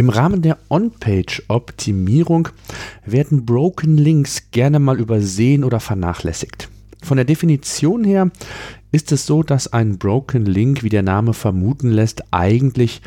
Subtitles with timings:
[0.00, 2.48] Im Rahmen der On-Page-Optimierung
[3.04, 6.70] werden Broken Links gerne mal übersehen oder vernachlässigt.
[7.02, 8.30] Von der Definition her
[8.92, 13.02] ist es so, dass ein Broken Link, wie der Name vermuten lässt, eigentlich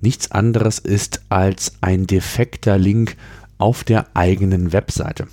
[0.00, 3.18] nichts anderes ist als ein defekter Link
[3.58, 5.28] auf der eigenen Webseite.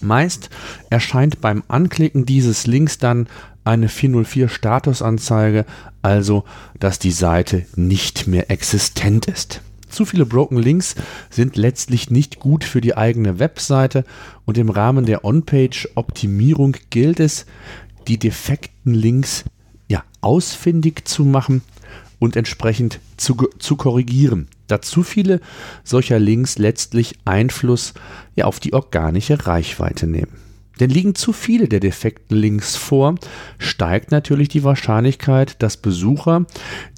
[0.00, 0.50] Meist
[0.90, 3.28] erscheint beim Anklicken dieses Links dann
[3.62, 5.64] eine 404 Statusanzeige,
[6.02, 6.42] also
[6.80, 9.60] dass die Seite nicht mehr existent ist.
[9.94, 10.96] Zu viele Broken Links
[11.30, 14.04] sind letztlich nicht gut für die eigene Webseite
[14.44, 17.46] und im Rahmen der On-Page-Optimierung gilt es,
[18.08, 19.44] die defekten Links
[19.88, 21.62] ja, ausfindig zu machen
[22.18, 25.40] und entsprechend zu, zu korrigieren, da zu viele
[25.84, 27.94] solcher Links letztlich Einfluss
[28.34, 30.43] ja, auf die organische Reichweite nehmen.
[30.80, 33.14] Denn liegen zu viele der defekten Links vor,
[33.58, 36.46] steigt natürlich die Wahrscheinlichkeit, dass Besucher,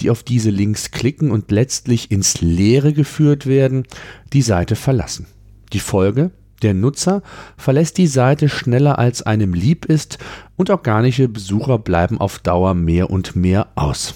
[0.00, 3.84] die auf diese Links klicken und letztlich ins Leere geführt werden,
[4.32, 5.26] die Seite verlassen.
[5.72, 6.30] Die Folge?
[6.62, 7.22] Der Nutzer
[7.58, 10.18] verlässt die Seite schneller als einem lieb ist
[10.56, 14.14] und organische Besucher bleiben auf Dauer mehr und mehr aus.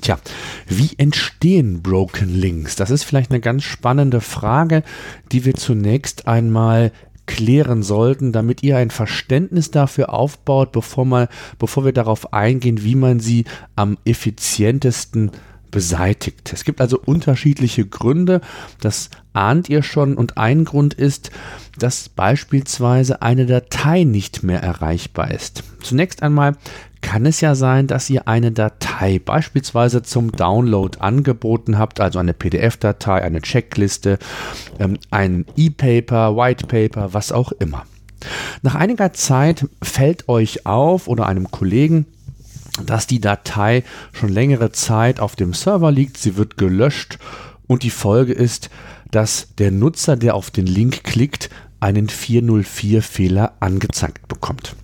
[0.00, 0.18] Tja,
[0.66, 2.74] wie entstehen Broken Links?
[2.74, 4.82] Das ist vielleicht eine ganz spannende Frage,
[5.30, 6.90] die wir zunächst einmal
[7.26, 12.94] klären sollten, damit ihr ein Verständnis dafür aufbaut, bevor, mal, bevor wir darauf eingehen, wie
[12.94, 13.44] man sie
[13.76, 15.30] am effizientesten
[15.74, 16.52] beseitigt.
[16.52, 18.40] Es gibt also unterschiedliche Gründe,
[18.80, 21.32] das ahnt ihr schon, und ein Grund ist,
[21.76, 25.64] dass beispielsweise eine Datei nicht mehr erreichbar ist.
[25.82, 26.56] Zunächst einmal
[27.00, 32.34] kann es ja sein, dass ihr eine Datei beispielsweise zum Download angeboten habt, also eine
[32.34, 34.20] PDF-Datei, eine Checkliste,
[34.78, 37.84] ähm, ein E-Paper, White Paper, was auch immer.
[38.62, 42.06] Nach einiger Zeit fällt euch auf oder einem Kollegen,
[42.84, 47.18] dass die Datei schon längere Zeit auf dem Server liegt, sie wird gelöscht
[47.66, 48.70] und die Folge ist,
[49.10, 54.74] dass der Nutzer, der auf den Link klickt, einen 404-Fehler angezeigt bekommt.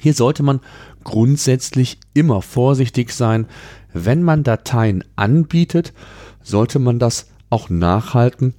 [0.00, 0.60] Hier sollte man
[1.04, 3.46] grundsätzlich immer vorsichtig sein.
[3.92, 5.92] Wenn man Dateien anbietet,
[6.42, 8.54] sollte man das auch nachhalten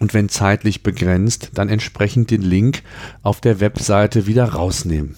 [0.00, 2.82] und wenn zeitlich begrenzt, dann entsprechend den Link
[3.22, 5.16] auf der Webseite wieder rausnehmen.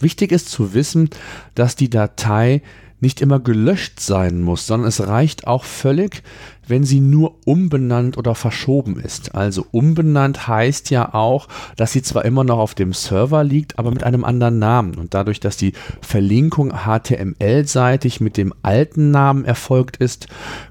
[0.00, 1.10] Wichtig ist zu wissen,
[1.54, 2.62] dass die Datei
[3.00, 6.22] nicht immer gelöscht sein muss, sondern es reicht auch völlig,
[6.66, 9.34] wenn sie nur umbenannt oder verschoben ist.
[9.34, 13.90] Also umbenannt heißt ja auch, dass sie zwar immer noch auf dem Server liegt, aber
[13.90, 14.96] mit einem anderen Namen.
[14.96, 15.72] Und dadurch, dass die
[16.02, 20.26] Verlinkung HTML-seitig mit dem alten Namen erfolgt ist,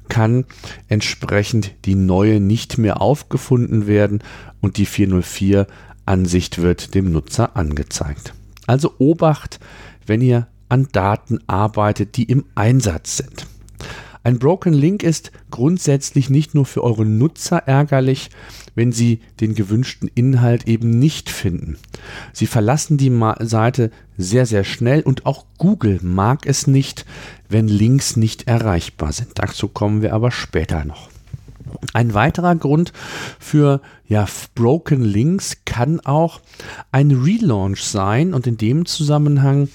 [0.10, 0.46] kann
[0.90, 4.22] entsprechend die neue nicht mehr aufgefunden werden
[4.62, 5.66] und die 404
[6.06, 8.34] Ansicht wird dem Nutzer angezeigt.
[8.68, 9.60] Also Obacht,
[10.06, 13.48] wenn ihr an Daten arbeitet, die im Einsatz sind.
[14.24, 18.30] Ein Broken Link ist grundsätzlich nicht nur für eure Nutzer ärgerlich,
[18.76, 21.78] wenn sie den gewünschten Inhalt eben nicht finden.
[22.34, 27.06] Sie verlassen die Seite sehr, sehr schnell und auch Google mag es nicht,
[27.48, 29.32] wenn Links nicht erreichbar sind.
[29.36, 31.10] Dazu kommen wir aber später noch.
[31.94, 32.94] Ein weiterer Grund
[33.40, 36.40] für ja, Broken Links kann auch
[36.92, 39.68] ein Relaunch sein und in dem Zusammenhang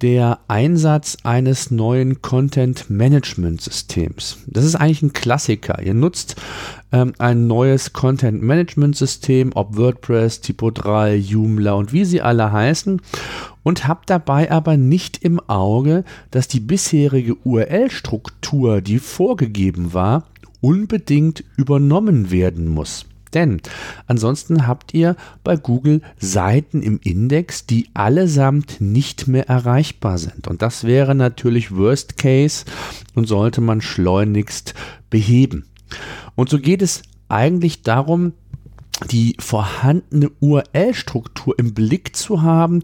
[0.00, 4.38] der Einsatz eines neuen Content Management Systems.
[4.46, 5.82] Das ist eigentlich ein Klassiker.
[5.82, 6.36] Ihr nutzt
[6.92, 12.52] ähm, ein neues Content Management System, ob WordPress, Typo 3, Joomla und wie sie alle
[12.52, 13.00] heißen
[13.62, 20.24] und habt dabei aber nicht im Auge, dass die bisherige URL-Struktur, die vorgegeben war,
[20.64, 23.04] unbedingt übernommen werden muss.
[23.34, 23.60] Denn
[24.06, 30.48] ansonsten habt ihr bei Google Seiten im Index, die allesamt nicht mehr erreichbar sind.
[30.48, 32.64] Und das wäre natürlich Worst Case
[33.14, 34.72] und sollte man schleunigst
[35.10, 35.66] beheben.
[36.34, 38.32] Und so geht es eigentlich darum,
[39.10, 42.82] die vorhandene URL-Struktur im Blick zu haben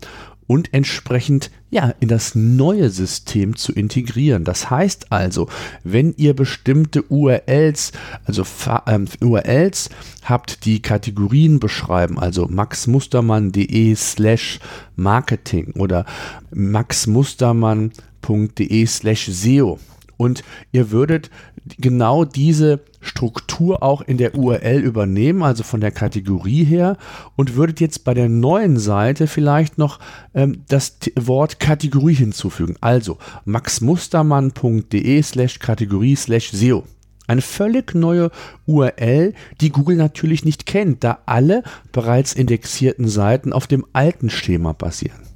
[0.51, 4.43] und entsprechend ja in das neue System zu integrieren.
[4.43, 5.49] Das heißt also,
[5.85, 7.93] wenn ihr bestimmte URLs,
[8.25, 8.45] also
[8.89, 9.91] ähm, URLs
[10.25, 14.59] habt, die Kategorien beschreiben, also maxmustermann.de slash
[14.97, 16.05] marketing oder
[16.51, 19.79] maxmustermann.de slash SEO
[20.21, 21.31] und ihr würdet
[21.79, 26.99] genau diese Struktur auch in der URL übernehmen, also von der Kategorie her,
[27.37, 29.99] und würdet jetzt bei der neuen Seite vielleicht noch
[30.35, 32.77] ähm, das Wort Kategorie hinzufügen.
[32.83, 36.85] Also maxmustermann.de slash Kategorie slash SEO.
[37.27, 38.31] Eine völlig neue
[38.67, 39.33] URL,
[39.63, 41.63] die Google natürlich nicht kennt, da alle
[41.93, 45.31] bereits indexierten Seiten auf dem alten Schema basieren.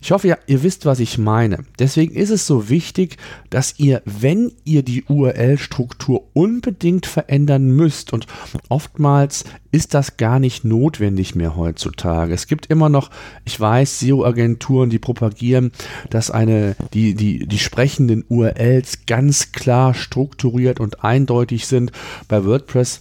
[0.00, 1.64] Ich hoffe, ihr, ihr wisst, was ich meine.
[1.78, 3.16] Deswegen ist es so wichtig,
[3.50, 8.26] dass ihr, wenn ihr die URL-Struktur unbedingt verändern müsst, und
[8.68, 12.32] oftmals ist das gar nicht notwendig mehr heutzutage.
[12.32, 13.10] Es gibt immer noch,
[13.44, 15.72] ich weiß, SEO-Agenturen, die propagieren,
[16.10, 21.90] dass eine, die, die, die sprechenden URLs ganz klar strukturiert und eindeutig sind.
[22.28, 23.00] Bei WordPress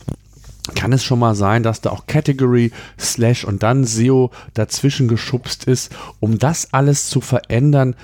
[0.75, 5.65] kann es schon mal sein, dass da auch Category, Slash und dann SEO dazwischen geschubst
[5.65, 7.95] ist, um das alles zu verändern.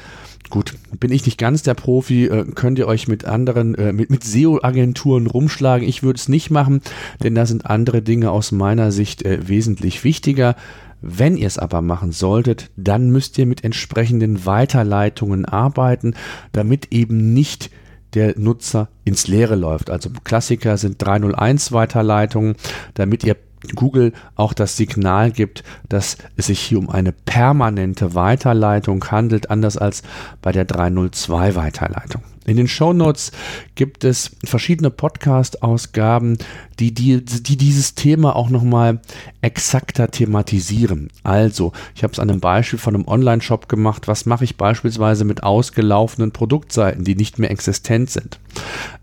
[0.50, 4.12] Gut, bin ich nicht ganz der Profi, äh, könnt ihr euch mit anderen, äh, mit,
[4.12, 5.88] mit SEO-Agenturen rumschlagen.
[5.88, 6.82] Ich würde es nicht machen,
[7.24, 10.56] denn da sind andere Dinge aus meiner Sicht äh, wesentlich wichtiger.
[11.02, 16.14] Wenn ihr es aber machen solltet, dann müsst ihr mit entsprechenden Weiterleitungen arbeiten,
[16.52, 17.72] damit eben nicht
[18.14, 19.90] der Nutzer ins Leere läuft.
[19.90, 22.56] Also Klassiker sind 301 Weiterleitungen,
[22.94, 23.36] damit ihr
[23.76, 29.78] Google auch das Signal gibt, dass es sich hier um eine permanente Weiterleitung handelt, anders
[29.78, 30.04] als
[30.42, 32.24] bei der 302 Weiterleitung.
[32.46, 33.32] In den Show Notes
[33.76, 36.38] gibt es verschiedene Podcast-Ausgaben,
[36.80, 39.00] die, die, die dieses Thema auch nochmal
[39.42, 41.10] exakter thematisieren.
[41.24, 44.08] Also, ich habe es an einem Beispiel von einem Online-Shop gemacht.
[44.08, 48.40] Was mache ich beispielsweise mit ausgelaufenen Produktseiten, die nicht mehr existent sind?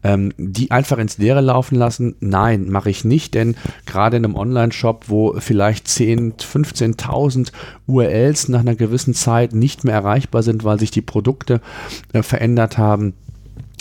[0.03, 2.17] Ähm, die einfach ins Leere laufen lassen?
[2.21, 7.53] Nein, mache ich nicht, denn gerade in einem Online-Shop, wo vielleicht 10, 15.000
[7.87, 11.61] URLs nach einer gewissen Zeit nicht mehr erreichbar sind, weil sich die Produkte
[12.13, 13.15] äh, verändert haben,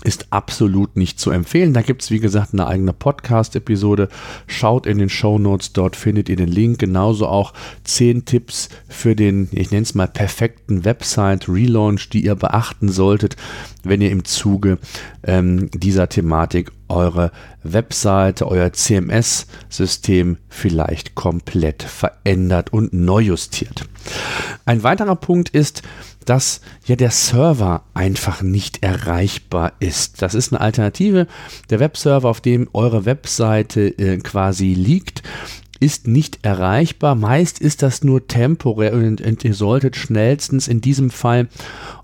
[0.03, 1.73] ist absolut nicht zu empfehlen.
[1.73, 4.07] Da gibt es, wie gesagt, eine eigene Podcast-Episode.
[4.47, 6.79] Schaut in den Show Notes, dort findet ihr den Link.
[6.79, 7.53] Genauso auch
[7.83, 13.35] 10 Tipps für den, ich nenne es mal, perfekten Website-Relaunch, die ihr beachten solltet,
[13.83, 14.77] wenn ihr im Zuge
[15.23, 17.31] ähm, dieser Thematik eure
[17.63, 23.85] Webseite, euer CMS-System vielleicht komplett verändert und neu justiert.
[24.65, 25.83] Ein weiterer Punkt ist,
[26.25, 30.21] dass ja der Server einfach nicht erreichbar ist.
[30.21, 31.27] Das ist eine Alternative.
[31.69, 35.23] Der Webserver, auf dem eure Webseite äh, quasi liegt,
[35.79, 37.15] ist nicht erreichbar.
[37.15, 41.47] Meist ist das nur temporär und, und ihr solltet schnellstens in diesem Fall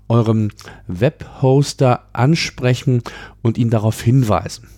[0.08, 0.50] eurem
[0.86, 3.02] Webhoster ansprechen
[3.42, 4.68] und ihn darauf hinweisen.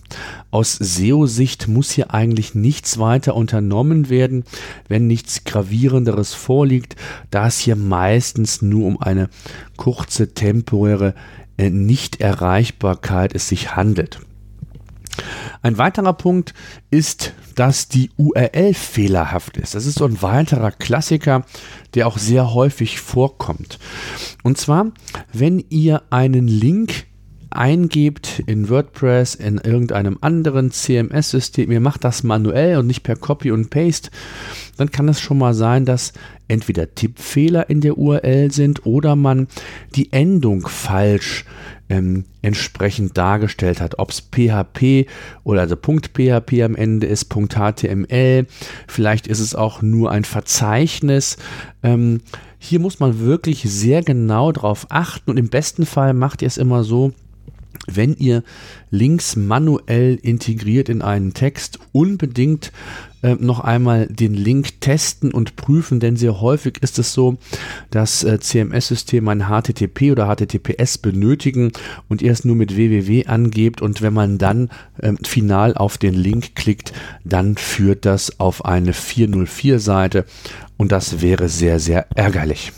[0.51, 4.43] Aus SEO-Sicht muss hier eigentlich nichts weiter unternommen werden,
[4.87, 6.95] wenn nichts gravierenderes vorliegt,
[7.29, 9.29] da es hier meistens nur um eine
[9.77, 11.13] kurze temporäre
[11.57, 14.19] äh, Nichterreichbarkeit es sich handelt.
[15.61, 16.53] Ein weiterer Punkt
[16.89, 19.75] ist, dass die URL fehlerhaft ist.
[19.75, 21.43] Das ist so ein weiterer Klassiker,
[21.93, 23.79] der auch sehr häufig vorkommt.
[24.43, 24.93] Und zwar,
[25.33, 27.05] wenn ihr einen Link
[27.49, 33.51] eingebt in WordPress, in irgendeinem anderen CMS-System, ihr macht das manuell und nicht per Copy
[33.51, 34.09] und Paste,
[34.77, 36.13] dann kann es schon mal sein, dass
[36.47, 39.49] entweder Tippfehler in der URL sind oder man
[39.95, 41.43] die Endung falsch
[41.89, 43.99] ähm, entsprechend dargestellt hat.
[43.99, 45.07] Ob es PHP
[45.43, 48.45] oder also .php am Ende ist, .html,
[48.87, 51.37] vielleicht ist es auch nur ein Verzeichnis.
[51.83, 52.21] Ähm,
[52.59, 56.57] hier muss man wirklich sehr genau drauf achten und im besten Fall macht ihr es
[56.57, 57.13] immer so,
[57.87, 58.43] wenn ihr
[58.91, 62.71] Links manuell integriert in einen Text, unbedingt
[63.21, 67.37] äh, noch einmal den Link testen und prüfen, denn sehr häufig ist es so,
[67.91, 71.71] dass äh, CMS-Systeme ein HTTP oder HTTPS benötigen
[72.07, 76.13] und ihr es nur mit www angebt und wenn man dann äh, final auf den
[76.13, 80.25] Link klickt, dann führt das auf eine 404-Seite
[80.77, 82.71] und das wäre sehr, sehr ärgerlich.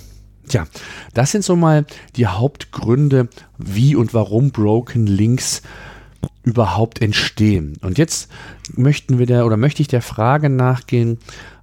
[0.47, 0.65] Tja,
[1.13, 5.61] das sind so mal die Hauptgründe, wie und warum Broken Links
[6.43, 7.77] überhaupt entstehen.
[7.81, 8.29] Und jetzt
[8.75, 11.19] möchten wir der oder möchte ich der Frage nachgehen,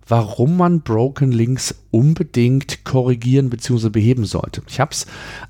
[0.07, 3.91] warum man Broken Links unbedingt korrigieren bzw.
[3.91, 4.63] beheben sollte.
[4.69, 5.07] Ich habe es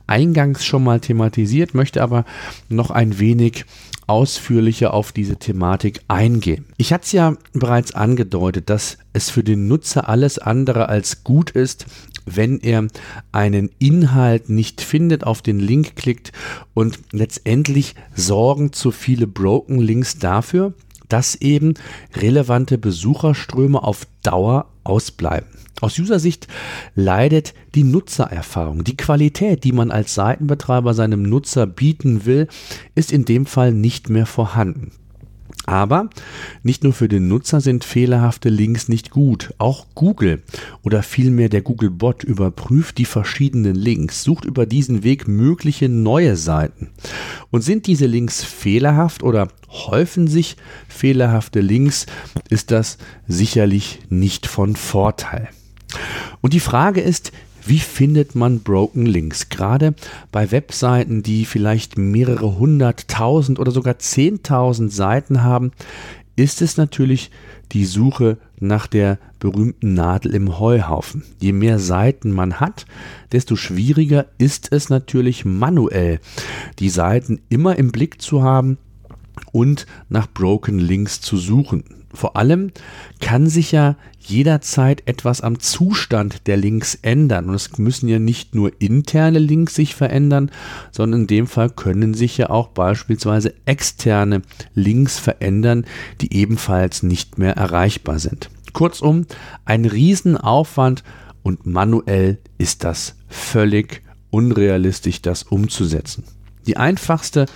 [0.06, 2.24] eingangs schon mal thematisiert, möchte aber
[2.68, 3.64] noch ein wenig
[4.08, 6.64] ausführlicher auf diese Thematik eingehen.
[6.76, 11.50] Ich hatte es ja bereits angedeutet, dass es für den Nutzer alles andere als gut
[11.50, 11.86] ist,
[12.24, 12.86] wenn er
[13.32, 16.32] einen Inhalt nicht findet, auf den Link klickt
[16.74, 20.74] und letztendlich sorgen zu viele Broken Links dafür,
[21.08, 21.74] dass eben
[22.14, 25.57] relevante Besucherströme auf Dauer ausbleiben.
[25.80, 26.48] Aus User-Sicht
[26.94, 28.84] leidet die Nutzererfahrung.
[28.84, 32.48] Die Qualität, die man als Seitenbetreiber seinem Nutzer bieten will,
[32.94, 34.92] ist in dem Fall nicht mehr vorhanden.
[35.68, 36.08] Aber
[36.62, 39.52] nicht nur für den Nutzer sind fehlerhafte Links nicht gut.
[39.58, 40.42] Auch Google
[40.82, 46.88] oder vielmehr der Google-Bot überprüft die verschiedenen Links, sucht über diesen Weg mögliche neue Seiten.
[47.50, 50.56] Und sind diese Links fehlerhaft oder häufen sich
[50.88, 52.06] fehlerhafte Links,
[52.48, 55.50] ist das sicherlich nicht von Vorteil.
[56.40, 57.32] Und die Frage ist,
[57.66, 59.50] wie findet man Broken Links?
[59.50, 59.94] Gerade
[60.32, 65.72] bei Webseiten, die vielleicht mehrere hunderttausend oder sogar zehntausend Seiten haben,
[66.34, 67.30] ist es natürlich
[67.72, 71.24] die Suche nach der berühmten Nadel im Heuhaufen.
[71.40, 72.86] Je mehr Seiten man hat,
[73.32, 76.20] desto schwieriger ist es natürlich manuell,
[76.78, 78.78] die Seiten immer im Blick zu haben
[79.52, 81.84] und nach Broken Links zu suchen.
[82.12, 82.70] Vor allem
[83.20, 87.48] kann sich ja jederzeit etwas am Zustand der Links ändern.
[87.48, 90.50] Und es müssen ja nicht nur interne Links sich verändern,
[90.90, 94.42] sondern in dem Fall können sich ja auch beispielsweise externe
[94.74, 95.86] Links verändern,
[96.20, 98.50] die ebenfalls nicht mehr erreichbar sind.
[98.72, 99.26] Kurzum,
[99.64, 101.02] ein Riesenaufwand
[101.42, 106.24] und manuell ist das völlig unrealistisch, das umzusetzen.
[106.68, 107.46] Die einfachste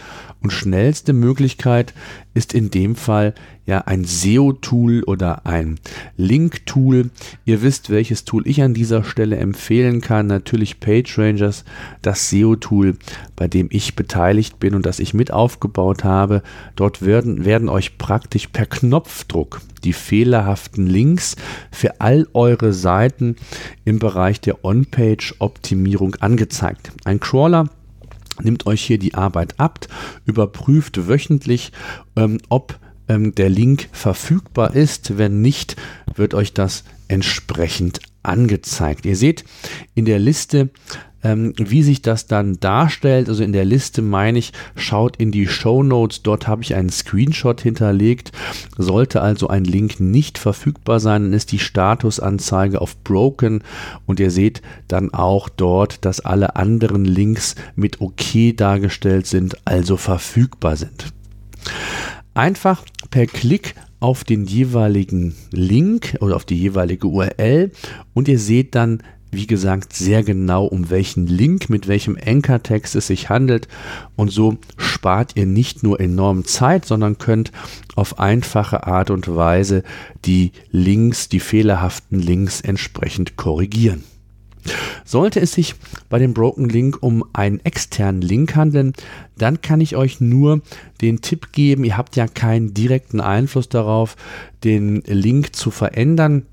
[0.40, 1.92] und schnellste Möglichkeit
[2.32, 3.34] ist in dem Fall
[3.66, 5.78] ja ein SEO-Tool oder ein
[6.16, 7.10] Link-Tool.
[7.44, 10.28] Ihr wisst, welches Tool ich an dieser Stelle empfehlen kann.
[10.28, 11.66] Natürlich PageRangers,
[12.00, 12.96] das SEO-Tool,
[13.36, 16.42] bei dem ich beteiligt bin und das ich mit aufgebaut habe.
[16.74, 21.36] Dort werden, werden euch praktisch per Knopfdruck die fehlerhaften Links
[21.70, 23.36] für all eure Seiten
[23.84, 26.92] im Bereich der On-Page-Optimierung angezeigt.
[27.04, 27.68] Ein Crawler
[28.40, 29.86] nimmt euch hier die Arbeit ab,
[30.24, 31.72] überprüft wöchentlich,
[32.16, 35.18] ähm, ob ähm, der Link verfügbar ist.
[35.18, 35.76] Wenn nicht,
[36.14, 39.04] wird euch das entsprechend angezeigt.
[39.04, 39.44] Ihr seht
[39.94, 40.70] in der Liste
[41.22, 45.46] ähm, wie sich das dann darstellt, also in der Liste meine ich, schaut in die
[45.46, 48.32] Show Notes, dort habe ich einen Screenshot hinterlegt.
[48.76, 53.62] Sollte also ein Link nicht verfügbar sein, dann ist die Statusanzeige auf Broken
[54.06, 59.96] und ihr seht dann auch dort, dass alle anderen Links mit OK dargestellt sind, also
[59.96, 61.12] verfügbar sind.
[62.34, 67.70] Einfach per Klick auf den jeweiligen Link oder auf die jeweilige URL
[68.14, 73.06] und ihr seht dann wie gesagt, sehr genau, um welchen Link, mit welchem Anchor-Text es
[73.06, 73.66] sich handelt.
[74.14, 77.50] Und so spart ihr nicht nur enorm Zeit, sondern könnt
[77.96, 79.84] auf einfache Art und Weise
[80.26, 84.04] die Links, die fehlerhaften Links entsprechend korrigieren.
[85.04, 85.74] Sollte es sich
[86.10, 88.92] bei dem Broken Link um einen externen Link handeln,
[89.36, 90.60] dann kann ich euch nur
[91.00, 94.14] den Tipp geben, ihr habt ja keinen direkten Einfluss darauf,
[94.62, 96.46] den Link zu verändern.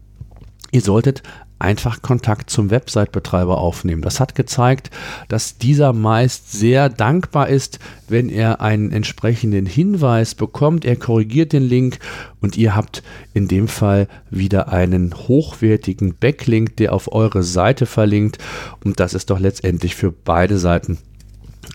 [0.71, 1.23] Ihr solltet
[1.59, 4.01] einfach Kontakt zum Website-Betreiber aufnehmen.
[4.01, 4.89] Das hat gezeigt,
[5.27, 10.85] dass dieser meist sehr dankbar ist, wenn er einen entsprechenden Hinweis bekommt.
[10.85, 11.99] Er korrigiert den Link
[12.39, 18.37] und ihr habt in dem Fall wieder einen hochwertigen Backlink, der auf eure Seite verlinkt.
[18.83, 20.97] Und das ist doch letztendlich für beide Seiten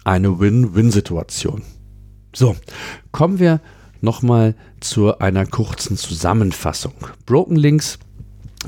[0.05, 1.63] eine Win-Win-Situation.
[2.35, 2.57] So,
[3.13, 3.61] kommen wir
[4.01, 6.95] nochmal zu einer kurzen Zusammenfassung.
[7.27, 7.99] Broken Links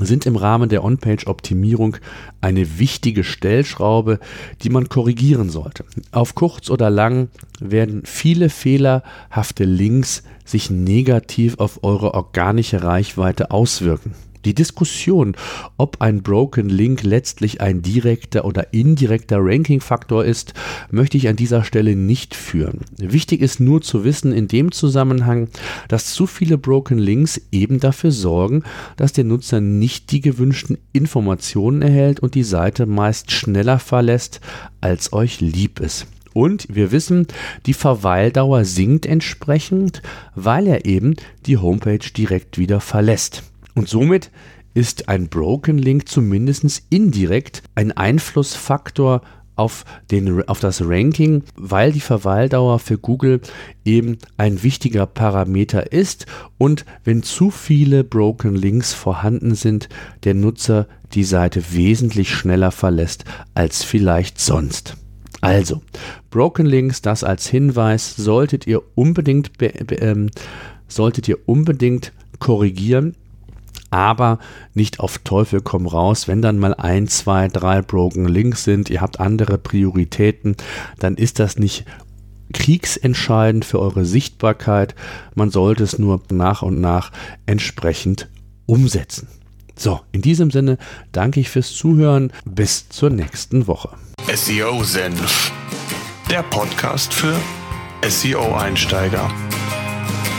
[0.05, 1.97] sind im Rahmen der On-Page-Optimierung
[2.41, 4.19] eine wichtige Stellschraube,
[4.61, 5.85] die man korrigieren sollte.
[6.11, 14.13] Auf kurz oder lang werden viele fehlerhafte Links sich negativ auf eure organische Reichweite auswirken.
[14.47, 15.35] Die Diskussion,
[15.75, 20.53] ob ein Broken Link letztlich ein direkter oder indirekter Ranking-Faktor ist,
[20.89, 22.79] möchte ich an dieser Stelle nicht führen.
[22.97, 25.49] Wichtig ist nur zu wissen in dem Zusammenhang,
[25.89, 28.63] dass zu viele Broken Links eben dafür sorgen,
[28.95, 34.39] dass der Nutzer nicht die gewünschten Informationen erhält und die Seite meist schneller verlässt,
[34.79, 36.07] als euch lieb ist.
[36.31, 37.27] Und wir wissen,
[37.65, 40.01] die Verweildauer sinkt entsprechend,
[40.35, 43.43] weil er eben die Homepage direkt wieder verlässt.
[43.77, 44.31] Und somit
[44.73, 49.21] ist ein Broken Link zumindest indirekt ein Einflussfaktor
[49.55, 53.39] auf, den, auf das Ranking, weil die Verweildauer für Google
[53.85, 56.25] eben ein wichtiger Parameter ist
[56.57, 59.89] und wenn zu viele Broken Links vorhanden sind,
[60.23, 64.97] der Nutzer die Seite wesentlich schneller verlässt als vielleicht sonst.
[65.39, 65.83] Also,
[66.31, 70.31] Broken Links, das als Hinweis, solltet ihr unbedingt, ähm,
[70.87, 73.15] solltet ihr unbedingt korrigieren
[73.89, 74.39] aber
[74.73, 76.27] nicht auf Teufel komm raus.
[76.27, 80.55] Wenn dann mal ein, zwei, drei Broken Links sind, ihr habt andere Prioritäten,
[80.99, 81.85] dann ist das nicht
[82.53, 84.95] kriegsentscheidend für eure Sichtbarkeit.
[85.35, 87.11] Man sollte es nur nach und nach
[87.45, 88.29] entsprechend
[88.65, 89.27] umsetzen.
[89.75, 90.77] So, in diesem Sinne
[91.11, 92.31] danke ich fürs Zuhören.
[92.45, 93.89] Bis zur nächsten Woche.
[94.33, 95.51] SEO Senf,
[96.29, 97.35] der Podcast für
[98.07, 99.46] SEO-Einsteiger.